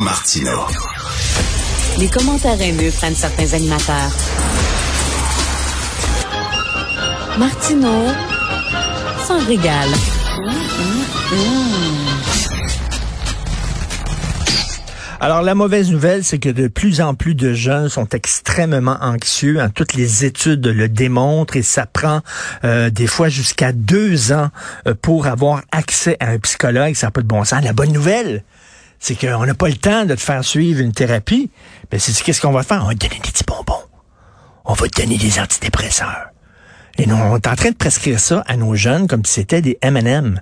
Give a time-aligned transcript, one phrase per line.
[0.00, 0.52] Martino.
[1.98, 4.12] Les commentaires haineux prennent certains animateurs.
[7.36, 8.06] Martineau
[9.26, 9.88] s'en régale.
[15.20, 19.60] Alors, la mauvaise nouvelle, c'est que de plus en plus de jeunes sont extrêmement anxieux.
[19.60, 19.68] Hein.
[19.74, 22.20] Toutes les études le démontrent et ça prend
[22.62, 24.50] euh, des fois jusqu'à deux ans
[24.86, 26.94] euh, pour avoir accès à un psychologue.
[26.94, 27.64] Ça n'a pas de bon sens.
[27.64, 28.44] La bonne nouvelle,
[28.98, 31.50] c'est qu'on n'a pas le temps de te faire suivre une thérapie.
[31.90, 32.82] Ben, c'est qu'est-ce qu'on va faire?
[32.84, 33.82] On va te donner des petits bonbons.
[34.64, 36.28] On va te donner des antidépresseurs.
[37.00, 39.62] Et nous, on est en train de prescrire ça à nos jeunes comme si c'était
[39.62, 40.40] des M&M.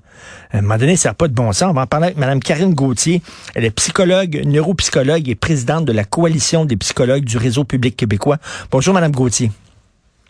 [0.52, 1.70] À un moment donné, ça n'a pas de bon sens.
[1.70, 3.20] On va en parler avec Mme Karine Gauthier.
[3.54, 8.38] Elle est psychologue, neuropsychologue et présidente de la Coalition des psychologues du Réseau public québécois.
[8.70, 9.50] Bonjour, Mme Gauthier.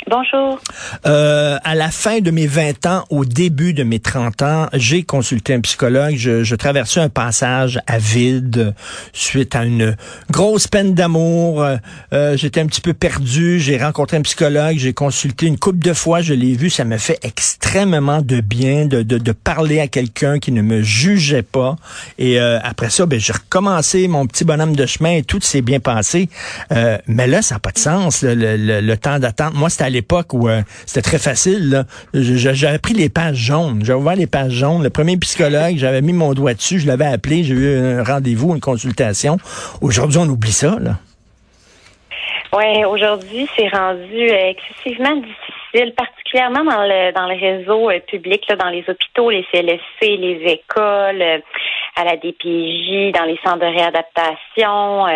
[0.09, 0.61] Bonjour.
[1.05, 5.03] Euh, à la fin de mes 20 ans, au début de mes 30 ans, j'ai
[5.03, 6.15] consulté un psychologue.
[6.17, 8.73] Je, je traversais un passage à vide
[9.13, 9.97] suite à une
[10.31, 11.67] grosse peine d'amour.
[12.13, 13.59] Euh, J'étais un petit peu perdu.
[13.59, 14.77] J'ai rencontré un psychologue.
[14.79, 16.21] J'ai consulté une couple de fois.
[16.21, 16.71] Je l'ai vu.
[16.71, 20.83] Ça me fait extrêmement de bien de, de, de parler à quelqu'un qui ne me
[20.83, 21.75] jugeait pas.
[22.19, 25.63] Et euh, après ça, ben, j'ai recommencé mon petit bonhomme de chemin et tout s'est
[25.63, 26.29] bien passé.
[26.71, 29.55] Euh, mais là, ça n'a pas de sens, le, le, le, temps d'attente.
[29.55, 31.85] Moi, c'était l'époque où euh, c'était très facile.
[32.15, 33.81] J'avais pris les pages jaunes.
[33.85, 34.83] J'avais ouvert les pages jaunes.
[34.83, 36.79] Le premier psychologue, j'avais mis mon doigt dessus.
[36.79, 37.43] Je l'avais appelé.
[37.45, 39.39] J'ai eu un rendez-vous, une consultation.
[39.81, 40.77] Aujourd'hui, on oublie ça.
[40.79, 40.93] Là.
[42.53, 48.47] Ouais, aujourd'hui, c'est rendu euh, excessivement difficile, particulièrement dans le dans le réseau euh, public,
[48.59, 51.43] dans les hôpitaux, les CLSC, les écoles,
[51.97, 55.07] à la DPJ, dans les centres de réadaptation,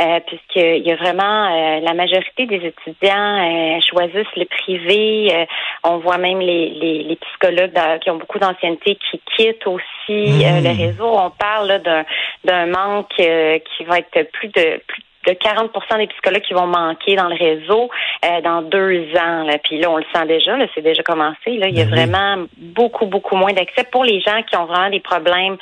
[0.00, 5.34] euh, puisqu'il y a vraiment euh, la majorité des étudiants euh, choisissent le privé.
[5.34, 5.46] Euh,
[5.84, 10.44] on voit même les, les, les psychologues dans- qui ont beaucoup d'ancienneté qui quittent aussi
[10.44, 11.10] euh, le réseau.
[11.12, 12.04] On parle d'un
[12.44, 16.66] d'un manque euh, qui va être plus de plus de 40% des psychologues qui vont
[16.66, 17.88] manquer dans le réseau
[18.24, 19.44] euh, dans deux ans.
[19.44, 19.56] Là.
[19.62, 21.58] Puis là, on le sent déjà, là, c'est déjà commencé.
[21.58, 21.68] Là.
[21.68, 24.98] Il y a vraiment beaucoup, beaucoup moins d'accès pour les gens qui ont vraiment des
[24.98, 25.56] problèmes,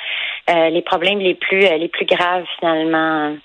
[0.49, 3.35] euh, les problèmes les plus euh, les plus graves finalement.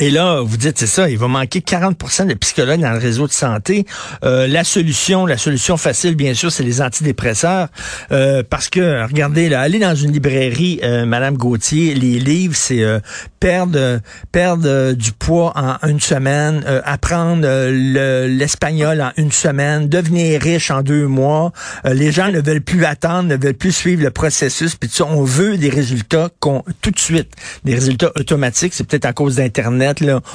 [0.00, 3.26] Et là, vous dites, c'est ça, il va manquer 40% de psychologues dans le réseau
[3.26, 3.84] de santé.
[4.24, 7.68] Euh, la solution, la solution facile, bien sûr, c'est les antidépresseurs.
[8.10, 12.82] Euh, parce que, regardez, là, aller dans une librairie, euh, Madame Gauthier, les livres, c'est
[12.82, 13.00] euh,
[13.38, 14.00] perdre,
[14.32, 20.40] perdre euh, du poids en une semaine, euh, apprendre le- l'espagnol en une semaine, devenir
[20.40, 21.52] riche en deux mois.
[21.84, 24.74] Les gens ne veulent plus attendre, ne veulent plus suivre le processus.
[24.74, 27.30] Puis on veut des résultats qu'on tout de suite,
[27.64, 28.72] des résultats automatiques.
[28.74, 29.81] C'est peut-être à cause d'Internet.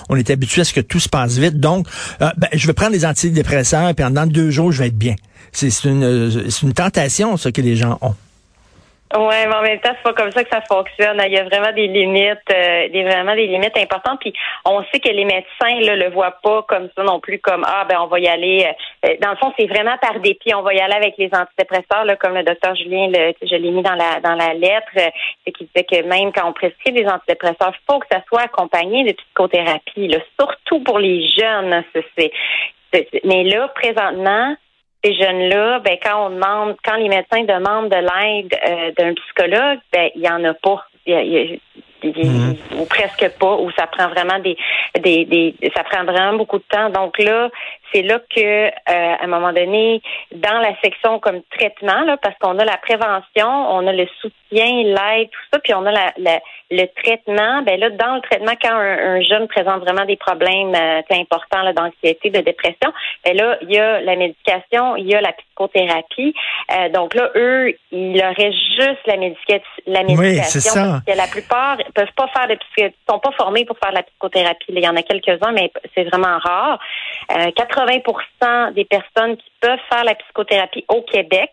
[0.09, 1.59] On est habitué à ce que tout se passe vite.
[1.59, 1.87] Donc,
[2.21, 5.15] euh, ben, je vais prendre des antidépresseurs, puis en deux jours, je vais être bien.
[5.51, 8.15] C'est une, euh, une tentation, ça, que les gens ont.
[9.15, 11.21] Ouais, mais en même temps, c'est pas comme ça que ça fonctionne.
[11.25, 14.19] Il y a vraiment des limites, euh, des vraiment des limites importantes.
[14.19, 14.33] Puis
[14.65, 17.85] on sait que les médecins là le voient pas comme ça non plus, comme ah
[17.87, 18.67] ben on va y aller.
[19.05, 20.53] euh, dans le fond, c'est vraiment par dépit.
[20.53, 23.09] On va y aller avec les antidépresseurs, là, comme le docteur Julien,
[23.41, 25.09] je l'ai mis dans la dans la lettre, euh,
[25.45, 28.41] c'est qu'il disait que même quand on prescrit des antidépresseurs, il faut que ça soit
[28.41, 31.81] accompagné de psychothérapie, là, surtout pour les jeunes.
[31.93, 32.31] c'est-
[32.93, 34.55] c'est- mais là, présentement,
[35.03, 39.79] ces jeunes-là, ben quand on demande, quand les médecins demandent de l'aide euh, d'un psychologue,
[39.93, 40.85] ben il y en a pas.
[41.05, 41.57] Il y a- il y a-
[42.03, 44.55] a- ou presque pas, ou ça prend vraiment des,
[44.99, 46.89] des, des, ça prend vraiment beaucoup de temps.
[46.89, 47.49] Donc là,
[47.93, 50.01] c'est là que, à un moment donné,
[50.31, 54.83] dans la section comme traitement, là, parce qu'on a la prévention, on a le soutien,
[54.83, 56.39] l'aide, tout ça, puis on a la,
[56.71, 57.61] le traitement.
[57.63, 60.75] Ben là, dans le traitement, quand un, jeune présente vraiment des problèmes
[61.11, 62.91] importants d'anxiété, de dépression,
[63.25, 66.33] ben là, il y a la médication, il y a la psychothérapie.
[66.93, 69.61] donc là, eux, il aurait juste la, médication.
[69.85, 73.77] La médication Parce que la plupart peuvent pas faire de psychothérapie, sont pas formés pour
[73.79, 74.65] faire de la psychothérapie.
[74.69, 76.79] Il y en a quelques-uns, mais c'est vraiment rare.
[77.29, 81.51] 80 euh, des personnes qui peuvent faire la psychothérapie au Québec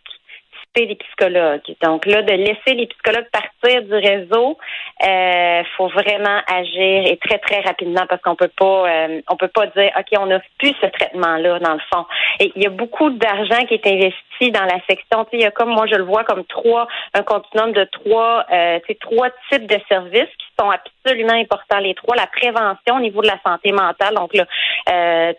[0.77, 1.75] c'est des psychologues.
[1.83, 4.59] Donc là, de laisser les psychologues partir du réseau,
[5.07, 9.49] euh, faut vraiment agir et très très rapidement parce qu'on peut pas, euh, on peut
[9.49, 12.05] pas dire ok, on n'a plus ce traitement-là dans le fond.
[12.41, 15.27] Et il y a beaucoup d'argent qui est investi dans la section.
[15.33, 18.79] Il y a comme moi je le vois comme trois, un continuum de trois, euh,
[19.01, 22.17] trois types de services qui sont absolument importants les trois.
[22.17, 24.45] La prévention au niveau de la santé mentale, donc là,
[24.89, 25.33] euh,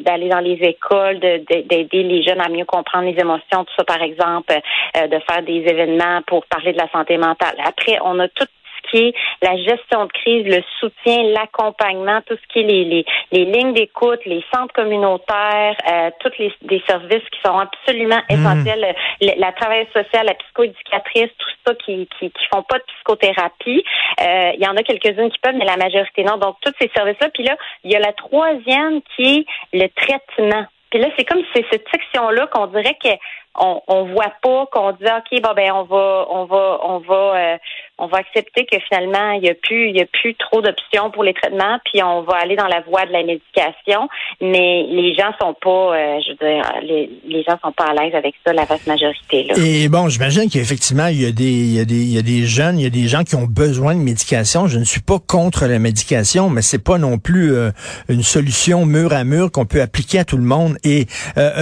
[0.00, 4.02] d'aller dans les écoles, d'aider les jeunes à mieux comprendre les émotions, tout ça par
[4.02, 4.52] exemple,
[4.96, 7.56] euh, de faire des événements pour parler de la santé mentale.
[7.64, 8.46] Après, on a tout
[8.90, 13.04] qui est la gestion de crise, le soutien, l'accompagnement, tout ce qui est les, les,
[13.32, 18.34] les lignes d'écoute, les centres communautaires, euh, tous les des services qui sont absolument hmm.
[18.34, 23.84] essentiels, la travail social, la psychoéducatrice, tout ça qui, qui, qui font pas de psychothérapie.
[24.20, 26.36] Euh, il y en a quelques-unes qui peuvent, mais la majorité non.
[26.36, 27.28] Donc, tous ces services-là.
[27.32, 30.66] Puis là, il y a la troisième qui est le traitement.
[30.90, 33.18] Puis là, c'est comme si c'est cette section-là qu'on dirait qu'on
[33.56, 37.58] on voit pas, qu'on dit OK, bon ben on va on va on va euh,
[37.98, 41.10] on va accepter que finalement, il n'y a plus, il y a plus trop d'options
[41.12, 44.08] pour les traitements, puis on va aller dans la voie de la médication.
[44.40, 47.94] Mais les gens sont pas, euh, je veux dire, les, les, gens sont pas à
[47.94, 49.44] l'aise avec ça, la vaste majorité.
[49.44, 49.54] Là.
[49.58, 52.22] Et bon, j'imagine qu'effectivement, il y a des, il y a des, il y a
[52.22, 54.66] des jeunes, il y a des gens qui ont besoin de médication.
[54.66, 57.70] Je ne suis pas contre la médication, mais c'est pas non plus euh,
[58.08, 60.76] une solution mur à mur qu'on peut appliquer à tout le monde.
[60.82, 61.06] Et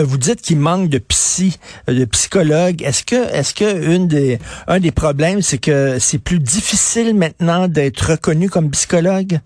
[0.02, 1.58] vous dites qu'il manque de psy,
[1.88, 2.82] de psychologues.
[2.82, 7.69] Est-ce que, est-ce que une des, un des problèmes, c'est que c'est plus difficile maintenant
[7.69, 9.38] d'être reconnu comme psychologue?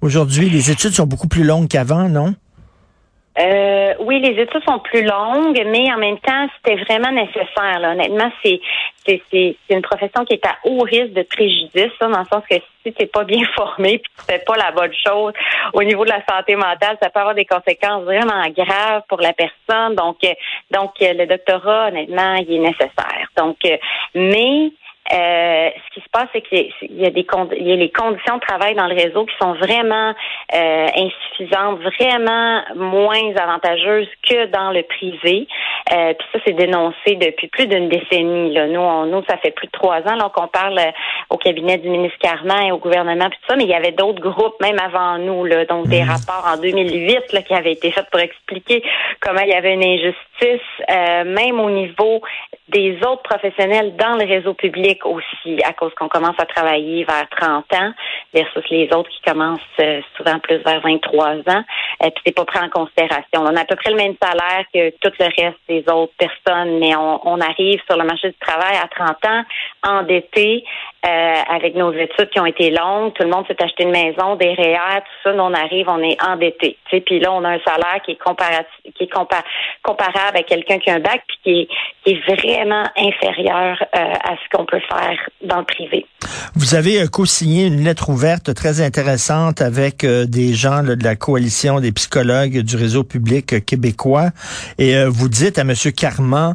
[0.00, 2.34] Aujourd'hui, les études sont beaucoup plus longues qu'avant, non?
[3.40, 7.80] Euh, oui, les études sont plus longues, mais en même temps, c'était vraiment nécessaire.
[7.82, 8.60] Honnêtement, c'est
[9.30, 12.92] c'est une profession qui est à haut risque de préjudice, dans le sens que si
[12.92, 15.32] tu n'es pas bien formé puis tu fais pas la bonne chose
[15.72, 19.32] au niveau de la santé mentale, ça peut avoir des conséquences vraiment graves pour la
[19.32, 19.94] personne.
[19.94, 20.34] Donc, euh,
[20.70, 23.28] donc le doctorat, honnêtement, il est nécessaire.
[23.36, 23.76] Donc, euh,
[24.14, 24.72] mais
[25.10, 27.26] euh, ce qui se passe, c'est qu'il y a des
[27.56, 30.14] il y a les conditions de travail dans le réseau qui sont vraiment
[30.54, 35.48] euh, insuffisantes, vraiment moins avantageuses que dans le privé.
[35.92, 38.52] Euh, puis ça, c'est dénoncé depuis plus d'une décennie.
[38.52, 38.66] Là.
[38.66, 40.90] Nous, on, nous, ça fait plus de trois ans là, qu'on parle euh,
[41.30, 43.92] au cabinet du ministre Carman et au gouvernement, puis tout ça, mais il y avait
[43.92, 46.10] d'autres groupes, même avant nous, là, donc des mmh.
[46.10, 48.82] rapports en 2008 là, qui avaient été faits pour expliquer
[49.20, 52.20] comment il y avait une injustice, euh, même au niveau
[52.68, 57.28] des autres professionnels dans le réseau public aussi, à cause qu'on commence à travailler vers
[57.30, 57.92] 30 ans
[58.32, 61.64] versus les autres qui commencent euh, souvent plus vers 23 ans.
[62.02, 63.40] Euh, puis c'est pas pris en considération.
[63.40, 66.78] On a à peu près le même salaire que tout le reste des autres personnes,
[66.78, 69.42] mais on, on arrive sur le marché du travail à 30 ans
[69.82, 70.64] endetté
[71.06, 74.34] euh, avec nos études qui ont été longues, tout le monde s'est acheté une maison,
[74.34, 76.76] des REER, tout ça, nous on arrive, on est endetté.
[76.90, 78.66] Puis là, on a un salaire qui est comparatif,
[78.96, 79.10] qui est
[79.84, 81.68] comparable à quelqu'un qui a un bac, puis
[82.04, 86.04] qui est, vraiment inférieur euh, à ce qu'on peut faire dans le privé.
[86.56, 91.78] Vous avez euh, co-signé une lettre ouverte très intéressante avec des gens de la coalition
[91.78, 94.30] des psychologues du réseau public québécois,
[94.78, 95.74] et vous dites à M.
[95.96, 96.54] Carman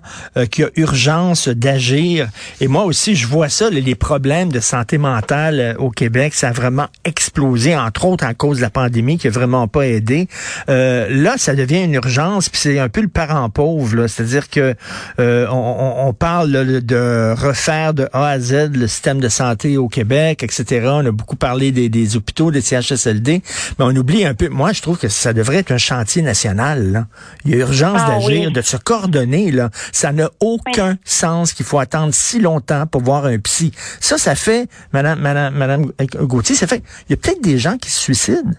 [0.51, 2.27] qu'il y a urgence d'agir.
[2.59, 6.49] Et moi aussi, je vois ça, les problèmes de santé mentale euh, au Québec, ça
[6.49, 10.27] a vraiment explosé, entre autres à cause de la pandémie qui a vraiment pas aidé.
[10.69, 14.07] Euh, là, ça devient une urgence, puis c'est un peu le parent pauvre.
[14.07, 14.75] C'est-à-dire que
[15.19, 20.43] euh, on, parle de refaire de A à Z le système de santé au Québec,
[20.43, 20.87] etc.
[20.91, 23.41] On a beaucoup parlé des, hôpitaux, des CHSLD,
[23.77, 24.49] mais on oublie un peu.
[24.49, 27.07] Moi, je trouve que ça devrait être un chantier national.
[27.45, 29.51] Il y a urgence ah d'agir, de se coordonner.
[29.51, 29.69] Là.
[29.91, 33.71] Ça n'a aucun sens qu'il faut attendre si longtemps pour voir un psy.
[33.99, 37.77] Ça, ça fait, Madame, Madame, Madame Gauthier, ça fait, il y a peut-être des gens
[37.77, 38.51] qui se suicident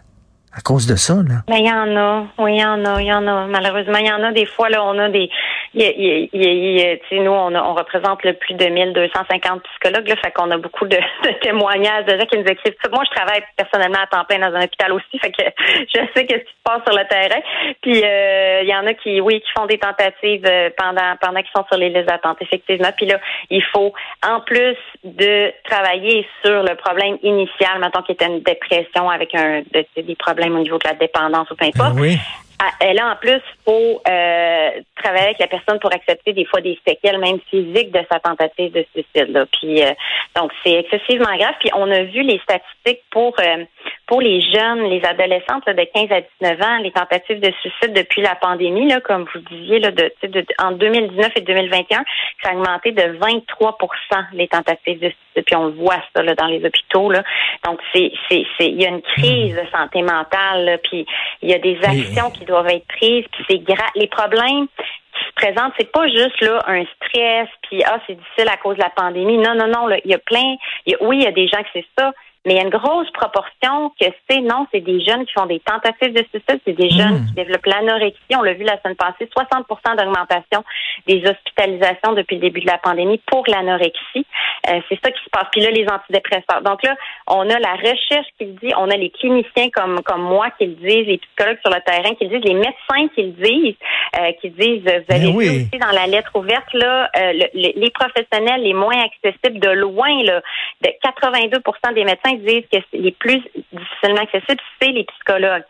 [0.52, 1.42] à cause de ça, là.
[1.48, 3.46] Mais il y en a, oui, il y en a, il y en a.
[3.46, 5.28] Malheureusement, il y en a des fois, là, on a des,
[5.74, 10.86] il, il, nous, on, on représente plus de 1250 psychologues, là, fait qu'on a beaucoup
[10.86, 10.96] de,
[11.42, 12.74] témoignages de gens qui nous écrivent.
[12.92, 15.42] Moi, je travaille personnellement à temps plein dans un hôpital aussi, fait que
[15.94, 17.40] je sais qu'est-ce qui se passe sur le terrain.
[17.82, 21.40] Puis, euh, il y en a qui, oui, qui font des tentatives euh, pendant, pendant
[21.40, 22.90] qu'ils sont sur les listes d'attente, effectivement.
[22.96, 23.18] Puis là,
[23.50, 23.92] il faut,
[24.26, 29.62] en plus de travailler sur le problème initial, mettons qui était une dépression avec un,
[29.72, 31.94] des problèmes au niveau de la dépendance ou peu importe.
[31.98, 32.18] Oui
[32.60, 36.78] Ah, là, en plus, faut euh, travailler avec la personne pour accepter des fois des
[36.86, 39.30] séquelles, même physiques, de sa tentative de suicide.
[39.30, 39.46] Là.
[39.46, 39.92] Puis, euh,
[40.36, 41.54] donc, c'est excessivement grave.
[41.58, 43.64] Puis, on a vu les statistiques pour euh,
[44.06, 47.94] pour les jeunes, les adolescentes là, de 15 à 19 ans, les tentatives de suicide
[47.94, 52.04] depuis la pandémie, là, comme vous disiez, là, de, de, en 2019 et 2021,
[52.42, 55.44] ça a augmenté de 23% les tentatives de suicide.
[55.46, 57.10] Puis on le voit ça là, dans les hôpitaux.
[57.10, 57.22] Là.
[57.64, 60.64] Donc, c'est, c'est, c'est, il y a une crise de santé mentale.
[60.64, 61.06] Là, puis
[61.42, 63.24] il y a des actions qui doivent être prises.
[63.32, 67.48] Puis c'est gra- les problèmes qui se présentent, c'est pas juste là un stress.
[67.62, 69.38] Puis ah, c'est difficile à cause de la pandémie.
[69.38, 69.86] Non, non, non.
[69.86, 70.56] Là, il y a plein.
[70.86, 72.12] il y a- oui, il y a des gens que c'est ça.
[72.46, 75.46] Mais il y a une grosse proportion que c'est non, c'est des jeunes qui font
[75.46, 78.18] des tentatives de suicide, c'est des jeunes qui développent l'anorexie.
[78.36, 80.62] On l'a vu la semaine passée, 60% d'augmentation
[81.06, 84.26] des hospitalisations depuis le début de la pandémie pour l'anorexie.
[84.68, 85.46] Euh, c'est ça qui se passe.
[85.52, 86.62] Puis là, les antidépresseurs.
[86.62, 86.94] Donc là,
[87.28, 90.66] on a la recherche qui le dit, on a les cliniciens comme comme moi qui
[90.66, 93.76] le disent, les psychologues sur le terrain qui le disent, les médecins qui le disent,
[94.20, 95.48] euh, qui disent, vous avez Mais vu oui.
[95.48, 99.70] aussi dans la lettre ouverte là, euh, le- le- les professionnels les moins accessibles de
[99.70, 100.40] loin là,
[100.82, 105.64] de 82% des médecins disent que les plus difficilement accessibles, c'est les psychologues.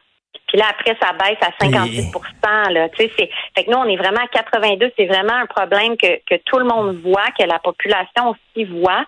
[0.48, 2.12] Puis là, après, ça baisse à 56
[2.70, 2.88] là.
[2.90, 4.92] Tu sais, c'est, fait que nous, on est vraiment à 82.
[4.96, 9.04] C'est vraiment un problème que, que tout le monde voit, que la population aussi voit.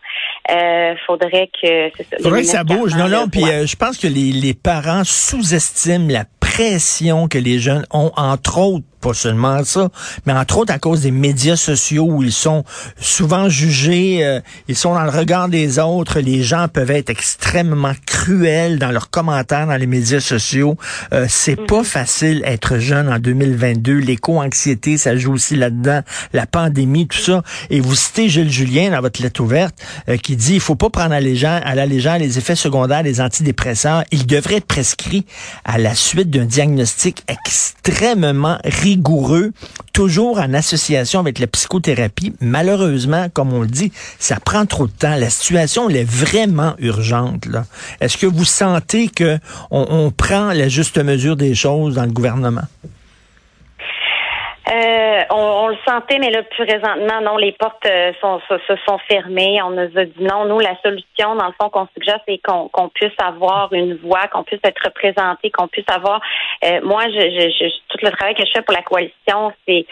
[0.50, 2.94] Euh, faudrait que, ça, faudrait que ça bouge.
[2.96, 7.58] Non, non, puis euh, je pense que les, les parents sous-estiment la pression que les
[7.58, 9.88] jeunes ont, entre autres, pas seulement ça,
[10.26, 12.64] mais entre autres à cause des médias sociaux où ils sont
[13.00, 17.94] souvent jugés, euh, ils sont dans le regard des autres, les gens peuvent être extrêmement
[18.06, 20.76] cruels dans leurs commentaires dans les médias sociaux.
[21.12, 23.98] Euh, c'est pas facile être jeune en 2022.
[23.98, 26.00] L'éco-anxiété, ça joue aussi là-dedans,
[26.32, 27.42] la pandémie, tout ça.
[27.70, 29.74] Et vous citez Gilles Julien dans votre lettre ouverte
[30.08, 33.02] euh, qui dit il faut pas prendre à, légère, à la légère les effets secondaires
[33.02, 34.04] des antidépresseurs.
[34.10, 35.24] Il devrait être prescrit
[35.64, 38.58] à la suite d'un diagnostic extrêmement
[39.92, 42.32] toujours en association avec la psychothérapie.
[42.40, 45.16] Malheureusement, comme on le dit, ça prend trop de temps.
[45.16, 47.46] La situation elle est vraiment urgente.
[48.00, 49.38] Est-ce que vous sentez que
[49.70, 52.66] on, on prend la juste mesure des choses dans le gouvernement?
[54.68, 58.58] Euh, on, on le sentait, mais là, plus présentement, non, les portes euh, sont, se,
[58.66, 59.62] se sont fermées.
[59.62, 60.44] On nous a dit non.
[60.46, 64.26] Nous, la solution, dans le fond, qu'on suggère, c'est qu'on qu'on puisse avoir une voix,
[64.26, 66.20] qu'on puisse être représenté, qu'on puisse avoir.
[66.64, 69.86] euh, moi, je, je, je, tout le travail que je fais pour la coalition, c'est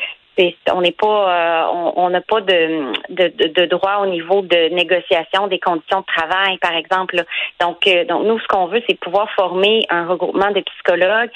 [0.73, 5.47] on n'est pas, euh, on- n'a pas de, de, de, droit au niveau de négociation
[5.47, 7.23] des conditions de travail, par exemple.
[7.61, 11.31] Donc, euh, donc nous, ce qu'on veut, c'est pouvoir former un regroupement de psychologues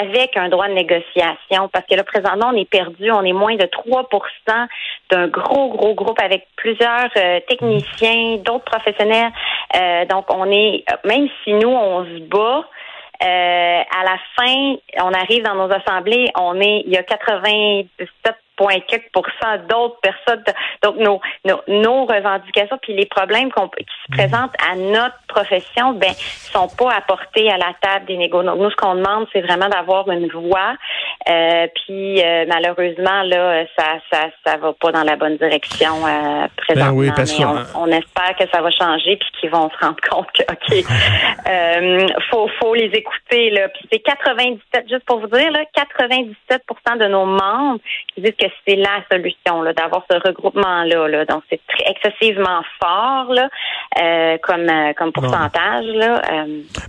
[0.00, 3.56] avec un droit de négociation, parce que là, présentement, on est perdu, on est moins
[3.56, 4.66] de 3%
[5.10, 9.30] d'un gros, gros groupe avec plusieurs euh, techniciens, d'autres professionnels.
[9.76, 12.64] Euh, donc, on est, même si nous, on se bat,
[13.22, 17.86] euh, à la fin, on arrive dans nos assemblées, on est, il y a 97
[18.56, 19.10] point quelques
[19.68, 20.42] d'autres personnes.
[20.82, 25.92] Donc, nos, nos, nos revendications puis les problèmes qu'on, qui se présentent à notre profession,
[25.92, 28.52] ben, sont pas apportés à la table des négociations.
[28.52, 30.74] Donc, nous, ce qu'on demande, c'est vraiment d'avoir une voix.
[31.26, 36.46] Euh, puis, euh, malheureusement, là, ça, ça, ça va pas dans la bonne direction euh,
[36.56, 36.92] présentement.
[36.92, 39.84] Ben oui, parce mais on, on espère que ça va changer puis qu'ils vont se
[39.84, 40.84] rendre compte que, OK,
[41.48, 43.68] euh, faut, faut les écouter, là.
[43.68, 47.80] Puis c'est 97, juste pour vous dire, là, 97% de nos membres
[48.14, 51.24] qui disent que c'est la solution, là, d'avoir ce regroupement-là, là.
[51.24, 53.48] Donc, c'est très, excessivement fort, là,
[53.98, 56.20] euh, comme, euh, comme pourcentage, là.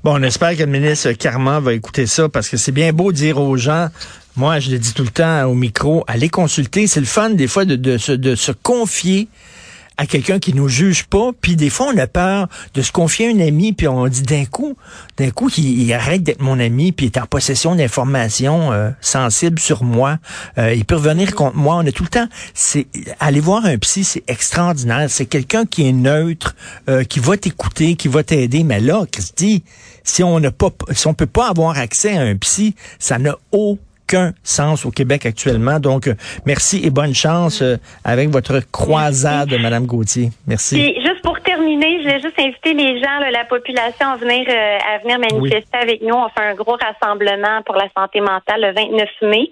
[0.03, 3.13] Bon, on espère que le ministre Carman va écouter ça parce que c'est bien beau
[3.13, 3.87] dire aux gens,
[4.35, 6.87] moi je le dis tout le temps au micro, allez consulter.
[6.87, 9.27] C'est le fun des fois de, de, se, de se confier
[9.97, 13.29] à quelqu'un qui nous juge pas, puis des fois on a peur de se confier
[13.29, 14.75] à un ami, puis on dit d'un coup,
[15.15, 19.57] d'un coup il arrête d'être mon ami, puis il est en possession d'informations euh, sensibles
[19.57, 20.17] sur moi,
[20.57, 21.75] Euh, il peut revenir contre moi.
[21.77, 22.87] On a tout le temps, c'est
[23.21, 25.09] aller voir un psy, c'est extraordinaire.
[25.09, 26.55] C'est quelqu'un qui est neutre,
[26.89, 28.63] euh, qui va t'écouter, qui va t'aider.
[28.63, 29.63] Mais là, Christy,
[30.03, 33.37] si on n'a pas, si on peut pas avoir accès à un psy, ça n'a
[33.51, 33.81] aucun
[34.43, 35.79] sens au Québec actuellement.
[35.79, 36.09] Donc,
[36.45, 40.29] merci et bonne chance euh, avec votre croisade, Madame Gauthier.
[40.47, 40.75] Merci.
[40.75, 44.45] Puis juste pour terminer, je voulais juste inviter les gens, là, la population à venir
[44.47, 46.13] euh, à venir manifester avec nous.
[46.13, 49.51] On fait un gros rassemblement pour la santé mentale le 29 mai.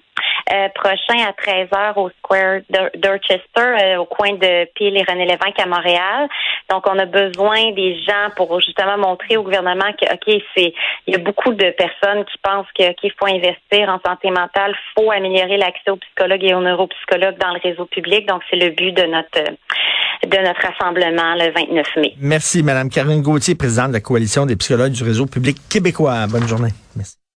[0.51, 5.25] Euh, prochain à 13h au Square d'Or- Dorchester, euh, au coin de Peel et René
[5.25, 6.27] Lévesque à Montréal.
[6.69, 10.73] Donc, on a besoin des gens pour justement montrer au gouvernement que, OK, c'est,
[11.07, 14.29] il y a beaucoup de personnes qui pensent que, OK, il faut investir en santé
[14.31, 18.27] mentale, faut améliorer l'accès aux psychologues et aux neuropsychologues dans le réseau public.
[18.27, 19.51] Donc, c'est le but de notre,
[20.27, 22.13] de notre rassemblement le 29 mai.
[22.19, 26.27] Merci, Madame Caroline Gauthier, présidente de la Coalition des psychologues du réseau public québécois.
[26.29, 26.69] Bonne journée.
[26.95, 27.22] Merci.